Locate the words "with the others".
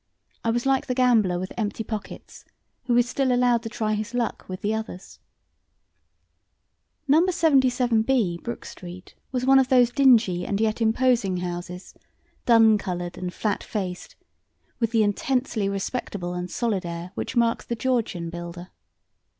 4.49-5.19